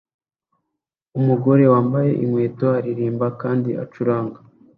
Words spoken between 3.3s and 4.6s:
kandi acuranga